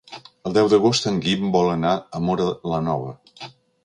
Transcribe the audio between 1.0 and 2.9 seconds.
en Guim vol anar a Móra la